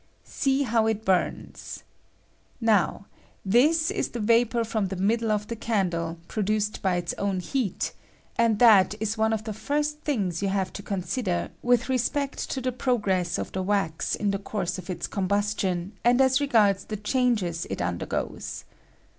[0.41, 1.81] ]See how it ^ i COMBUSTION OP THE VAPOK.
[2.65, 2.69] 43 bums.
[2.73, 3.05] Now
[3.45, 7.93] this is the yapor from the middle of the candle, produced by its own heat;
[8.35, 12.49] and that is one of the first things you have to con sider with respect
[12.49, 16.85] to the progress of the wax in the course of its combustion, and as regards
[16.85, 18.63] the changes it undergoes.